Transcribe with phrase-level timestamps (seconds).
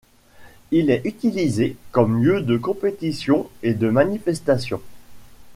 [0.71, 4.81] Il est utilisé comme lieu de compétition et de manifestation.